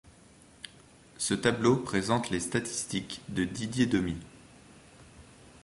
Ce 1.19 1.35
tableau 1.35 1.75
présente 1.77 2.31
les 2.31 2.39
statistiques 2.39 3.21
de 3.29 3.43
Didier 3.43 3.85
Domi. 3.85 4.17